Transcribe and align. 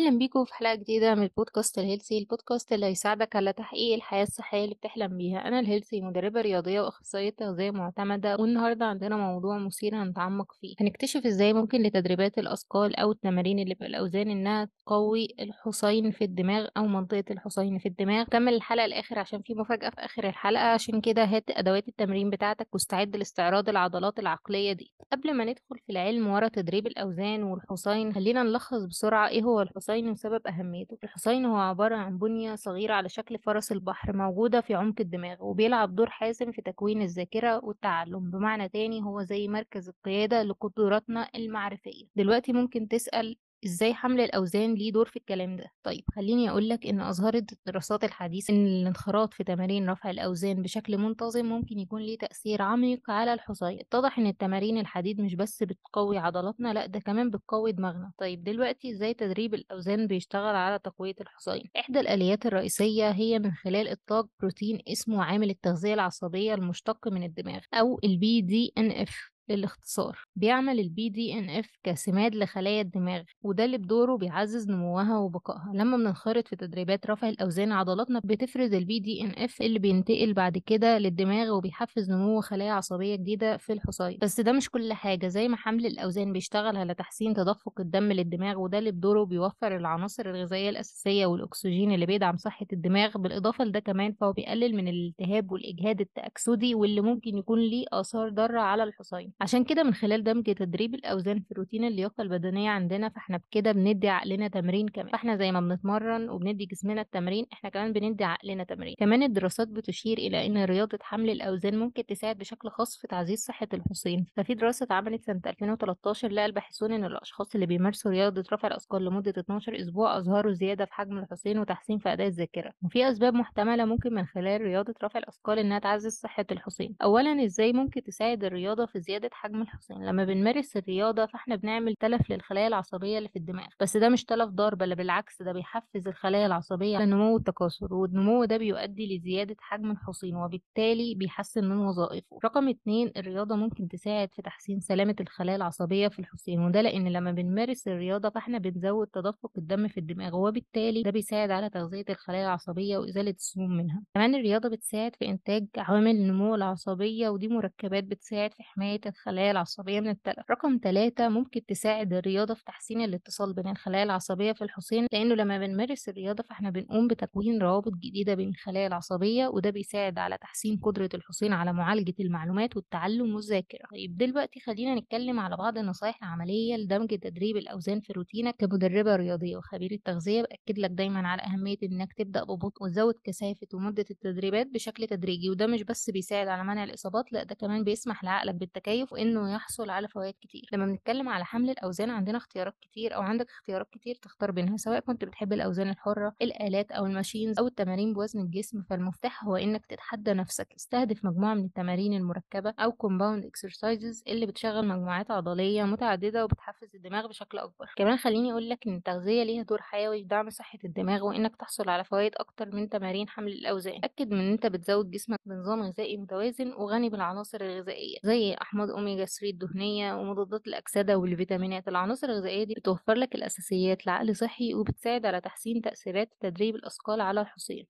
أهلا 0.00 0.18
بيكم 0.18 0.44
في 0.44 0.54
حلقة 0.54 0.74
جديدة 0.74 1.14
من 1.14 1.22
البودكاست 1.22 1.78
ال 1.78 1.83
healthy 1.83 2.18
البودكاست 2.18 2.72
اللي 2.72 2.86
هيساعدك 2.86 3.36
على 3.36 3.52
تحقيق 3.52 3.94
الحياة 3.94 4.22
الصحية 4.22 4.64
اللي 4.64 4.74
بتحلم 4.74 5.16
بيها. 5.18 5.48
أنا 5.48 5.60
ال 5.60 5.65
healthy 5.65 6.00
مدربة 6.00 6.40
رياضية 6.40 6.80
وأخصائية 6.80 7.30
تغذية 7.30 7.70
معتمدة 7.70 8.36
والنهاردة 8.36 8.84
عندنا 8.86 9.16
موضوع 9.16 9.58
مثير 9.58 10.02
هنتعمق 10.02 10.52
فيه. 10.52 10.74
هنكتشف 10.80 11.26
إزاي 11.26 11.52
ممكن 11.52 11.82
لتدريبات 11.82 12.38
الأثقال 12.38 12.96
أو 12.96 13.12
التمارين 13.12 13.58
اللي 13.58 13.74
بالأوزان 13.74 14.30
إنها 14.30 14.68
تقوي 14.86 15.34
الحصين 15.40 16.10
في 16.10 16.24
الدماغ 16.24 16.68
أو 16.76 16.86
منطقة 16.86 17.24
الحصين 17.30 17.78
في 17.78 17.88
الدماغ. 17.88 18.24
كمل 18.24 18.54
الحلقة 18.54 18.84
الآخر 18.84 19.18
عشان 19.18 19.42
في 19.42 19.54
مفاجأة 19.54 19.90
في 19.90 20.00
آخر 20.00 20.28
الحلقة. 20.28 20.64
عشان 20.64 21.00
كده 21.00 21.24
هات 21.24 21.44
أدوات 21.50 21.88
التمرين 21.88 22.30
بتاعتك 22.30 22.68
واستعد 22.72 23.16
لاستعراض 23.16 23.68
العضلات 23.68 24.18
العقلية 24.18 24.72
دي. 24.72 24.92
قبل 25.12 25.34
ما 25.34 25.44
ندخل 25.44 25.78
في 25.86 25.92
العلم 25.92 26.26
ورا 26.26 26.48
تدريب 26.48 26.86
الأوزان 26.86 27.42
والحصين 27.42 28.12
خلينا 28.14 28.42
نلخص 28.42 28.84
بسرعة 28.84 29.28
إيه 29.28 29.42
هو 29.42 29.60
الحصين. 29.60 29.89
وسبب 29.98 30.46
أهميته. 30.46 30.98
الحصين 31.04 31.44
هو 31.44 31.56
عبارة 31.56 31.96
عن 31.96 32.18
بنية 32.18 32.54
صغيرة 32.54 32.94
على 32.94 33.08
شكل 33.08 33.38
فرس 33.38 33.72
البحر 33.72 34.16
موجودة 34.16 34.60
في 34.60 34.74
عمق 34.74 34.94
الدماغ 35.00 35.36
وبيلعب 35.44 35.94
دور 35.94 36.10
حاسم 36.10 36.52
في 36.52 36.62
تكوين 36.62 37.02
الذاكرة 37.02 37.64
والتعلم. 37.64 38.30
بمعنى 38.30 38.68
تاني 38.68 39.02
هو 39.02 39.22
زي 39.22 39.48
مركز 39.48 39.88
القيادة 39.88 40.42
لقدراتنا 40.42 41.28
المعرفية. 41.34 42.04
دلوقتي 42.16 42.52
ممكن 42.52 42.88
تسأل 42.88 43.36
إزاي 43.64 43.94
حمل 43.94 44.20
الأوزان 44.20 44.74
ليه 44.74 44.92
دور 44.92 45.06
في 45.06 45.16
الكلام 45.16 45.56
ده. 45.56 45.64
طيب 45.82 46.04
خليني 46.16 46.50
أقول 46.50 46.68
لك 46.68 46.86
إن 46.86 47.00
اظهرت 47.00 47.52
الدراسات 47.52 48.04
الحديثه 48.04 48.54
إن 48.54 48.66
الانخراط 48.66 49.34
في 49.34 49.44
تمارين 49.44 49.90
رفع 49.90 50.10
الأوزان 50.10 50.62
بشكل 50.62 50.98
منتظم 50.98 51.44
ممكن 51.46 51.78
يكون 51.78 52.02
ليه 52.02 52.18
تأثير 52.18 52.62
عميق 52.62 53.10
على 53.10 53.32
الحصين 53.34 53.78
اتضح 53.80 54.18
إن 54.18 54.26
التمارين 54.26 54.78
الحديد 54.78 55.20
مش 55.20 55.34
بس 55.34 55.62
بتقوي 55.62 56.18
عضلاتنا 56.18 56.72
لأ 56.74 56.86
ده 56.86 56.98
كمان 56.98 57.30
بتقوي 57.30 57.72
دماغنا. 57.72 58.12
طيب 58.18 58.44
دلوقتي 58.44 58.90
إزاي 58.90 59.14
تدريب 59.14 59.54
الأوزان 59.54 60.06
بيشتغل 60.06 60.54
على 60.56 60.78
تقوية 60.78 61.14
الحصين 61.20 61.70
إحدى 61.76 62.00
الآليات 62.00 62.46
الرئيسية 62.46 63.10
هي 63.10 63.38
من 63.38 63.52
خلال 63.54 63.88
إطلاق 63.88 64.26
بروتين 64.40 64.78
اسمه 64.88 65.22
عامل 65.24 65.50
التغذية 65.50 65.94
العصبية 65.94 66.54
المشتق 66.54 67.08
من 67.08 67.22
الدماغ 67.22 67.60
أو 67.74 68.00
ال 68.04 68.40
BDNF 68.40 69.30
للاختصار 69.50 70.18
بيعمل 70.36 70.80
ال 70.80 71.08
BDNF 71.08 71.70
كسماد 71.82 72.34
لخلايا 72.34 72.80
الدماغ 72.80 73.22
وده 73.42 73.64
اللي 73.64 73.78
بدوره 73.78 74.16
بيعزز 74.16 74.70
نموها 74.70 75.18
وبقائها. 75.18 75.72
لما 75.74 75.96
بننخرط 75.96 76.48
في 76.48 76.56
تدريبات 76.56 77.06
رفع 77.06 77.28
الأوزان 77.28 77.72
عضلاتنا 77.72 78.20
بتفرز 78.24 78.74
ال 78.74 79.00
BDNF 79.00 79.62
اللي 79.62 79.78
بينتقل 79.78 80.32
بعد 80.34 80.58
كده 80.58 80.98
للدماغ 80.98 81.50
وبيحفز 81.56 82.10
نمو 82.10 82.40
خلايا 82.40 82.72
عصبية 82.72 83.16
جديدة 83.16 83.56
في 83.56 83.72
الحصين 83.72 84.18
بس 84.22 84.40
ده 84.40 84.52
مش 84.52 84.70
كل 84.70 84.92
حاجة 84.92 85.28
زي 85.28 85.48
ما 85.48 85.56
حمل 85.56 85.86
الأوزان 85.86 86.32
بيشتغل 86.32 86.76
على 86.76 86.94
تحسين 86.94 87.34
تدفق 87.34 87.80
الدم 87.80 88.12
للدماغ 88.12 88.58
وده 88.60 88.78
اللي 88.78 88.90
بدوره 88.90 89.24
بيوفر 89.24 89.76
العناصر 89.76 90.30
الغذائية 90.30 90.68
الأساسية 90.70 91.26
والأكسجين 91.26 91.92
اللي 91.92 92.06
بيدعم 92.06 92.36
صحة 92.36 92.66
الدماغ. 92.72 93.18
بالإضافة 93.18 93.64
لده 93.64 93.80
كمان 93.80 94.12
فهو 94.12 94.32
بيقلل 94.32 94.76
من 94.76 94.88
الالتهاب 94.88 95.52
والإجهاد 95.52 96.00
التأكسدي 96.00 96.74
واللي 96.74 97.00
ممكن 97.00 97.36
يكون 97.38 97.58
ليه 97.60 97.84
آثار 97.92 98.28
ضارة 98.28 98.60
على 98.60 98.82
الحصين 98.82 99.32
عشان 99.40 99.64
كده 99.64 99.82
من 99.82 99.94
خلال 99.94 100.24
دمج 100.24 100.44
تدريب 100.54 100.94
الأوزان 100.94 101.40
في 101.40 101.54
روتين 101.54 101.84
اللياقة 101.84 102.22
البدنية 102.22 102.70
عندنا 102.70 103.08
فإحنا 103.08 103.36
بكده 103.36 103.72
بندي 103.72 104.08
عقلنا 104.08 104.48
تمرين 104.48 104.88
كمان. 104.88 105.08
فإحنا 105.08 105.36
زي 105.36 105.52
ما 105.52 105.60
بنتمرن 105.60 106.28
وبندي 106.30 106.66
جسمنا 106.66 107.00
التمرين 107.00 107.46
إحنا 107.52 107.70
كمان 107.70 107.92
بندي 107.92 108.24
عقلنا 108.24 108.64
تمرين. 108.64 108.94
كمان 108.98 109.22
الدراسات 109.22 109.68
بتشير 109.68 110.18
إلى 110.18 110.46
أن 110.46 110.64
رياضة 110.64 110.98
حمل 111.02 111.30
الأوزان 111.30 111.78
ممكن 111.78 112.06
تساعد 112.06 112.38
بشكل 112.38 112.70
خاص 112.70 112.96
في 112.98 113.06
تعزيز 113.06 113.38
صحة 113.44 113.68
الحصين 113.74 114.26
ففي 114.36 114.54
دراسة 114.54 114.84
اتعملت 114.84 115.24
سنة 115.24 115.40
2013 115.46 116.28
لقى 116.28 116.46
الباحثون 116.46 116.92
أن 116.92 117.04
الأشخاص 117.04 117.54
اللي 117.54 117.66
بيمارسوا 117.66 118.10
رياضة 118.10 118.44
رفع 118.52 118.68
الأثقال 118.68 119.04
لمدة 119.04 119.34
12 119.38 119.80
أسبوع 119.80 120.16
أظهروا 120.18 120.52
زيادة 120.52 120.84
في 120.84 120.94
حجم 120.94 121.18
الحصين 121.18 121.58
وتحسين 121.58 121.98
في 121.98 122.12
أداء 122.12 122.26
الذاكرة. 122.26 122.72
وفي 122.84 123.08
أسباب 123.10 123.34
محتملة 123.34 123.84
ممكن 123.84 124.14
من 124.14 124.26
خلال 124.26 124.60
رياضة 124.60 124.94
رفع 125.04 125.18
الأثقال 125.18 125.58
إنها 125.58 125.78
تعزز 125.78 126.12
صحة 126.20 126.46
الحصين 126.52 126.94
أولا 127.02 127.44
إزاي 127.44 127.72
ممكن 127.72 128.02
تساعد 128.02 128.44
الرياضة 128.44 128.86
في 128.86 129.00
زيادة 129.00 129.29
حجم 129.32 129.62
الحصين 129.62 130.04
لما 130.06 130.24
بنمارس 130.24 130.76
الرياضة 130.76 131.26
فإحنا 131.26 131.56
بنعمل 131.56 131.94
تلف 131.96 132.30
للخلايا 132.30 132.66
العصبية 132.68 133.18
اللي 133.18 133.28
في 133.28 133.36
الدماغ 133.38 133.66
بس 133.80 133.96
ده 133.96 134.08
مش 134.08 134.24
تلف 134.24 134.48
ضار 134.50 134.74
بل 134.74 134.94
بالعكس 134.94 135.42
ده 135.42 135.52
بيحفز 135.52 136.08
الخلايا 136.08 136.46
العصبية 136.46 136.96
على 136.96 137.04
النمو 137.04 137.34
والتكاثر 137.34 137.94
والنمو 137.94 138.44
ده 138.44 138.56
بيؤدي 138.56 139.16
لزيادة 139.16 139.56
حجم 139.60 139.90
الحصين 139.90 140.36
وبالتالي 140.36 141.14
بيحسن 141.14 141.64
من 141.64 141.76
وظائفه. 141.76 142.38
رقم 142.44 142.68
اتنين 142.68 143.12
الرياضة 143.16 143.56
ممكن 143.56 143.88
تساعد 143.88 144.28
في 144.34 144.42
تحسين 144.42 144.80
سلامة 144.80 145.16
الخلايا 145.20 145.56
العصبية 145.56 146.08
في 146.08 146.18
الحصين 146.18 146.60
وده 146.60 146.80
لأن 146.82 147.08
لما 147.08 147.32
بنمارس 147.32 147.88
الرياضة 147.88 148.28
فإحنا 148.30 148.58
بنزود 148.58 149.06
تدفق 149.06 149.50
الدم 149.58 149.88
في 149.88 150.00
الدماغ 150.00 150.36
وبالتالي 150.36 151.02
ده 151.02 151.10
بيساعد 151.10 151.50
على 151.50 151.70
تغذية 151.70 152.04
الخلايا 152.10 152.44
العصبية 152.44 152.98
وإزالة 152.98 153.30
السموم 153.30 153.70
منها. 153.76 154.02
كمان 154.14 154.34
الرياضة 154.34 154.68
بتساعد 154.68 155.16
في 155.16 155.28
إنتاج 155.28 155.66
عوامل 155.76 156.10
النمو 156.10 156.54
العصبية 156.54 157.28
ودي 157.28 157.48
مركبات 157.48 158.04
بتساعد 158.04 158.54
في 158.54 158.62
حماية 158.62 159.00
الخلايا 159.10 159.50
العصبية 159.50 160.00
من 160.00 160.08
التلف 160.08 160.50
رقم 160.50 160.78
ثلاثة 160.82 161.28
ممكن 161.28 161.60
تساعد 161.68 162.12
الرياضة 162.12 162.54
في 162.54 162.64
تحسين 162.64 163.00
الاتصال 163.00 163.54
بين 163.54 163.68
الخلايا 163.68 164.02
العصبية 164.02 164.52
في 164.52 164.64
الحصين 164.64 165.06
لأنه 165.12 165.34
لما 165.34 165.58
بنمارس 165.58 166.08
الرياضة 166.08 166.42
فإحنا 166.42 166.70
بنقوم 166.70 167.08
بتكوين 167.08 167.62
روابط 167.62 167.92
جديدة 167.94 168.34
بين 168.34 168.48
الخلايا 168.48 168.86
العصبية 168.86 169.46
وده 169.48 169.70
بيساعد 169.70 170.18
على 170.18 170.38
تحسين 170.40 170.76
قدرة 170.82 171.08
الحصين 171.14 171.52
على 171.52 171.72
معالجة 171.72 172.14
المعلومات 172.20 172.76
والتعلم 172.76 173.34
والذاكرة. 173.34 173.80
طيب 173.90 174.16
دلوقتي 174.16 174.60
خلينا 174.60 174.94
نتكلم 174.94 175.40
على 175.40 175.56
بعض 175.56 175.78
النصائح 175.78 176.18
العملية 176.22 176.76
لدمج 176.76 177.08
تدريب 177.18 177.56
الأوزان 177.56 178.00
في 178.00 178.12
روتينك 178.12 178.54
كمدربة 178.58 179.16
رياضية 179.16 179.56
وخبيرة 179.56 179.98
تغذية 180.04 180.42
بأكد 180.42 180.78
لك 180.78 180.90
دايما 180.90 181.28
على 181.28 181.42
أهمية 181.42 181.76
إنك 181.82 182.12
تبدأ 182.12 182.44
ببطء 182.44 182.84
وتزود 182.84 183.14
كثافة 183.24 183.66
ومدة 183.74 184.04
التدريبات 184.10 184.66
بشكل 184.66 185.06
تدريجي 185.06 185.50
وده 185.50 185.66
مش 185.66 185.82
بس 185.82 186.10
بيساعد 186.10 186.48
على 186.48 186.64
منع 186.64 186.84
الإصابات 186.84 187.32
لأ 187.32 187.42
ده 187.44 187.54
كمان 187.54 187.84
بيسمح 187.84 188.24
لعقلك 188.24 188.54
بالتكيف 188.54 188.99
وإنه 189.12 189.54
يحصل 189.54 189.90
على 189.90 190.08
فوائد 190.08 190.34
كتير. 190.40 190.62
لما 190.72 190.86
بنتكلم 190.86 191.28
على 191.28 191.44
حمل 191.44 191.70
الأوزان 191.70 192.10
عندنا 192.10 192.38
اختيارات 192.38 192.74
كتير 192.80 193.14
أو 193.14 193.22
عندك 193.22 193.50
اختيارات 193.50 193.88
كتير 193.92 194.14
تختار 194.14 194.50
بينها 194.50 194.76
سواء 194.76 195.00
كنت 195.00 195.24
بتحب 195.24 195.52
الأوزان 195.52 195.90
الحرة 195.90 196.34
الآلات 196.42 196.92
أو 196.92 197.06
ال 197.06 197.12
machines 197.12 197.58
أو 197.58 197.66
التمارين 197.66 198.12
بوزن 198.14 198.40
الجسم 198.40 198.82
فالمفتاح 198.82 199.44
هو 199.44 199.56
إنك 199.56 199.86
تتحدى 199.86 200.32
نفسك. 200.32 200.72
استهدف 200.76 201.24
مجموعة 201.24 201.54
من 201.54 201.64
التمارين 201.64 202.14
المركبة 202.14 202.74
أو 202.78 202.90
compound 202.90 203.44
exercises 203.44 204.22
اللي 204.28 204.46
بتشغل 204.46 204.88
مجموعات 204.88 205.30
عضلية 205.30 205.82
متعددة 205.84 206.44
وبتحفز 206.44 206.94
الدماغ 206.94 207.26
بشكل 207.28 207.58
أكبر. 207.58 207.86
كمان 207.96 208.16
خليني 208.16 208.52
أقول 208.52 208.68
لك 208.70 208.86
إن 208.86 208.96
التغذية 208.96 209.42
ليها 209.42 209.62
دور 209.62 209.82
حيوي 209.82 210.22
في 210.22 210.28
دعم 210.28 210.50
صحة 210.50 210.78
الدماغ 210.84 211.24
وإنك 211.24 211.56
تحصل 211.56 211.88
على 211.88 212.04
فوائد 212.04 212.32
أكتر 212.36 212.74
من 212.74 212.88
تمارين 212.88 213.28
حمل 213.28 213.52
الأوزان. 213.52 214.00
أكد 214.04 214.30
من 214.30 214.40
إن 214.40 214.52
أنت 214.52 214.66
بتزود 214.66 215.10
جسمك 215.10 215.38
بنظام 215.46 215.82
غذائي 215.82 216.16
متوازن 216.16 216.72
وغني 216.72 217.08
بالعناصر 217.10 217.60
الغذائية 217.60 218.18
زي 218.24 218.54
أحماض 218.90 218.98
أوميجا 218.98 219.24
3 219.24 219.50
الدهنية 219.50 220.14
ومضادات 220.14 220.66
الأكسدة 220.66 221.18
والفيتامينات. 221.18 221.88
العناصر 221.88 222.28
الغذائية 222.28 222.64
دي 222.64 222.74
بتوفر 222.74 223.14
لك 223.14 223.34
الأساسيات 223.34 224.06
لعقل 224.06 224.36
صحي 224.36 224.74
وبتساعد 224.74 225.26
على 225.26 225.40
تحسين 225.40 225.80
تأثيرات 225.82 226.28
تدريب 226.40 226.74
الأثقال 226.74 227.20
على 227.20 227.40
الحصين 227.40 227.86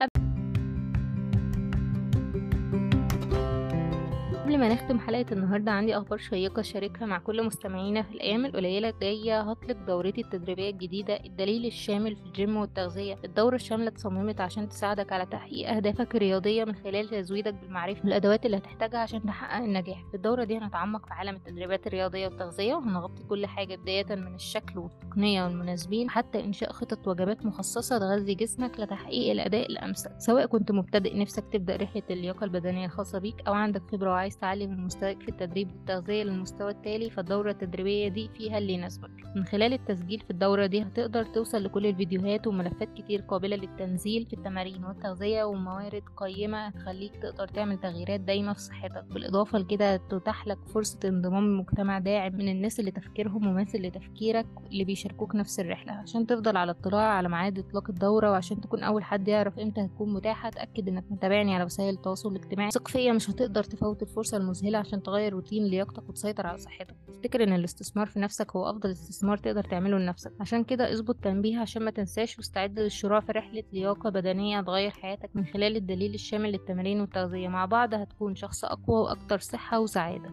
ما 4.61 4.69
نختم 4.69 4.99
حلقة 4.99 5.27
النهاردة 5.33 5.73
عندي 5.73 5.97
أخبار 5.97 6.19
شيقة 6.19 6.63
شاركها 6.63 7.07
مع 7.07 7.19
كل 7.19 7.47
مستمعينا 7.47 8.03
في 8.03 8.13
الأيام 8.15 8.45
القليلة 8.47 8.89
الجاية. 8.89 9.41
هطلق 9.41 9.77
دورتي 9.87 10.21
التدريبية 10.21 10.71
الجديدة 10.71 11.21
الدليل 11.25 11.67
الشامل 11.67 12.17
في 12.17 12.23
الجيم 12.23 12.57
والتغذية. 12.57 13.19
الدورة 13.25 13.55
الشاملة 13.55 13.89
اتصممت 13.89 14.41
عشان 14.41 14.69
تساعدك 14.69 15.13
على 15.13 15.27
تحقيق 15.27 15.71
أهدافك 15.71 16.17
الرياضية 16.17 16.65
من 16.65 16.75
خلال 16.75 17.09
تزويدك 17.09 17.55
بالمعرفة 17.55 18.01
والأدوات 18.05 18.47
اللي 18.47 18.57
هتحتاجها 18.57 18.99
عشان 18.99 19.23
تحقق 19.23 19.63
النجاح. 19.65 20.05
في 20.11 20.15
الدورة 20.15 20.45
دي 20.45 20.59
هنتعمق 20.59 21.07
في 21.07 21.13
عالم 21.15 21.37
التدريبات 21.37 21.87
الرياضية 21.87 22.27
والتغذية 22.29 22.75
وهنغطي 22.75 23.23
كل 23.25 23.47
حاجة 23.47 23.77
بداية 23.77 24.07
من 24.15 24.35
الشكل 24.35 24.79
والتقنية 24.79 25.45
والمناسبين 25.45 26.11
حتى 26.11 26.45
إنشاء 26.45 26.73
خطط 26.73 27.09
وجبات 27.09 27.47
مخصصة 27.47 27.99
تغذي 27.99 28.35
جسمك 28.35 28.81
لتحقيق 28.81 29.31
الأداء 29.31 29.67
الأمثل. 29.67 30.11
سواء 30.19 30.47
كنت 30.47 30.73
مبتدئ 30.73 31.19
نفسك 31.19 31.45
تبدأ 31.53 31.77
رحلة 31.77 32.03
اللياقة 32.11 32.45
البدنية 32.45 32.87
الخاصة 32.87 33.19
بيك 33.19 33.47
أو 33.49 33.53
عندك 33.53 33.83
خبرة 33.93 34.11
وعايز 34.11 34.37
تعلي 34.51 34.67
من 34.67 34.85
مستواك 34.85 35.23
في 35.23 35.29
التدريب 35.29 35.71
والتغذية 35.73 36.23
للمستوى 36.23 36.71
التالي 36.71 37.11
فالدورة 37.11 37.51
التدريبية 37.51 38.09
دي 38.09 38.29
فيها 38.29 38.59
اللي 38.59 38.73
يناسبك. 38.73 39.11
من 39.37 39.45
خلال 39.45 39.73
التسجيل 39.73 40.21
في 40.21 40.31
الدورة 40.31 40.67
دي 40.67 40.83
هتقدر 40.83 41.25
توصل 41.25 41.65
لكل 41.65 41.87
الفيديوهات 41.87 42.47
وملفات 42.47 42.93
كتير 42.95 43.21
قابلة 43.21 43.57
للتنزيل 43.57 44.27
في 44.27 44.33
التمارين 44.33 44.85
والتغذية 44.85 45.45
وموارد 45.45 46.03
قيمة 46.17 46.67
هتخليك 46.67 47.17
تقدر 47.17 47.49
تعمل 47.49 47.81
تغييرات 47.81 48.21
دايمة 48.21 48.53
في 48.53 48.61
صحتك. 48.61 49.05
بالإضافة 49.05 49.59
لكده 49.59 49.97
تتاح 49.97 50.47
لك 50.47 50.59
فرصة 50.75 50.99
انضمام 51.05 51.45
لمجتمع 51.45 51.99
داعم 51.99 52.33
من 52.33 52.49
الناس 52.49 52.81
اللي 52.81 52.91
تفكيرهم 52.91 53.47
مماثل 53.47 53.79
لتفكيرك 53.83 54.47
اللي 54.73 54.85
بيشاركوك 54.85 55.35
نفس 55.35 55.61
الرحلة. 55.61 55.93
عشان 55.93 56.27
تفضل 56.27 56.57
على 56.57 56.71
اطلاع 56.71 57.09
على 57.13 57.29
ميعاد 57.29 57.59
إطلاق 57.59 57.91
الدورة 57.91 58.31
وعشان 58.31 58.61
تكون 58.61 58.83
أول 58.83 59.05
حد 59.05 59.29
يعرف 59.29 59.59
إمتى 59.59 59.81
هتكون 59.81 60.13
متاحة 60.13 60.51
تأكد 60.51 60.89
إنك 60.89 61.05
متابعني 61.11 61.55
على 61.55 61.65
وسائل 61.65 61.95
التواصل 61.95 62.33
الاجتماعي. 62.33 62.71
ثق 62.71 62.97
مش 62.97 63.31
هتقدر 63.31 63.65
تفوت 63.65 64.03
الفرصة 64.03 64.37
المذهلة 64.41 64.79
عشان 64.79 65.03
تغير 65.03 65.33
روتين 65.33 65.65
لياقتك 65.65 66.09
وتسيطر 66.09 66.47
على 66.47 66.59
صحتك. 66.59 66.97
افتكر 67.09 67.43
إن 67.43 67.53
الاستثمار 67.53 68.07
في 68.07 68.19
نفسك 68.19 68.57
هو 68.57 68.71
أفضل 68.71 68.91
استثمار 68.91 69.37
تقدر 69.37 69.65
تعمله 69.65 69.99
لنفسك. 69.99 70.33
عشان 70.41 70.65
كده 70.65 70.93
اظبط 70.93 71.17
تنبيه 71.17 71.59
عشان 71.59 71.83
ما 71.83 71.91
تنساش 71.91 72.39
واستعد 72.39 72.79
للشروع 72.79 73.21
في 73.21 73.33
رحلة 73.33 73.63
لياقة 73.73 74.11
بدنية 74.11 74.61
تغير 74.61 74.91
حياتك 74.91 75.31
من 75.35 75.47
خلال 75.47 75.77
الدليل 75.77 76.15
الشامل 76.15 76.53
للتمارين 76.53 77.01
والتغذية. 77.01 77.49
مع 77.49 77.65
بعض 77.65 77.95
هتكون 77.95 78.35
شخص 78.35 78.65
أقوى 78.65 79.01
وأكتر 79.01 79.39
صحة 79.39 79.81
وسعادة. 79.81 80.31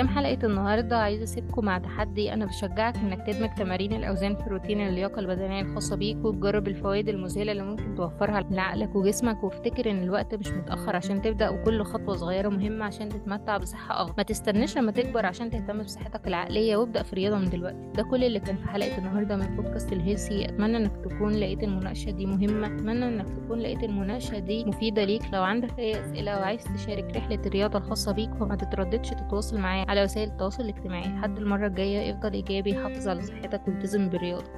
ختام 0.00 0.08
حلقة 0.08 0.46
النهاردة 0.46 0.98
عايزة 0.98 1.24
أسيبكم 1.24 1.64
مع 1.64 1.78
تحدي. 1.78 2.32
أنا 2.32 2.44
بشجعك 2.46 2.96
إنك 2.96 3.26
تدمج 3.26 3.48
تمارين 3.54 3.92
الأوزان 3.92 4.36
في 4.36 4.50
روتين 4.50 4.80
اللياقة 4.80 5.18
البدنية 5.20 5.62
الخاصة 5.62 5.96
بيك 5.96 6.24
وتجرب 6.24 6.68
الفوائد 6.68 7.08
المذهلة 7.08 7.52
اللي 7.52 7.62
ممكن 7.62 7.94
توفرها 7.94 8.40
لعقلك 8.50 8.96
وجسمك. 8.96 9.44
وافتكر 9.44 9.90
إن 9.90 10.02
الوقت 10.02 10.34
مش 10.34 10.48
متأخر 10.48 10.96
عشان 10.96 11.22
تبدأ 11.22 11.48
وكل 11.48 11.82
خطوة 11.82 12.16
صغيرة 12.16 12.48
مهمة 12.48 12.84
عشان 12.84 13.08
تتمتع 13.08 13.56
بصحة 13.56 14.02
أفضل. 14.02 14.14
ما 14.18 14.22
تستناش 14.22 14.78
لما 14.78 14.92
تكبر 14.92 15.26
عشان 15.26 15.50
تهتم 15.50 15.82
بصحتك 15.82 16.26
العقلية 16.28 16.76
وابدأ 16.76 17.02
في 17.02 17.16
رياضة 17.16 17.38
من 17.38 17.50
دلوقتي. 17.50 17.90
ده 17.94 18.02
كل 18.02 18.24
اللي 18.24 18.40
كان 18.40 18.56
في 18.56 18.68
حلقة 18.68 18.98
النهاردة 18.98 19.36
من 19.36 19.56
بودكاست 19.56 19.92
ال 19.92 19.99
healthy 19.99 20.44
أتمنى 20.44 20.76
إنك 20.76 20.96
تكون 21.04 21.32
لقيت 21.32 21.62
المناقشة 21.62 22.10
دي 22.10 22.26
مهمة. 22.26 22.66
أتمنى 22.66 23.08
إنك 23.08 23.26
تكون 23.28 23.58
لقيت 23.58 23.84
المناقشة 23.84 24.38
دي 24.38 24.64
مفيدة 24.64 25.04
ليك. 25.04 25.22
لو 25.32 25.42
عندك 25.42 25.78
أي 25.78 26.00
أسئلة 26.00 26.38
وعايز 26.38 26.64
تشارك 26.64 27.16
رحلة 27.16 27.40
الرياضة 27.46 27.78
الخاصة 27.78 28.12
بيك 28.12 28.34
فما 28.34 28.56
تترددش 28.56 29.10
تتواصل 29.10 29.58
معايا. 29.58 29.84
على 29.90 30.04
وسائل 30.04 30.28
التواصل 30.28 30.62
الاجتماعي. 30.62 31.08
لحد 31.08 31.38
المرة 31.38 31.66
الجاية 31.66 32.12
افضل 32.12 32.32
إيجابي 32.32 32.74
حافظ 32.74 33.08
على 33.08 33.22
صحتك 33.22 33.68
والتزم 33.68 34.08
بالرياضة. 34.08 34.50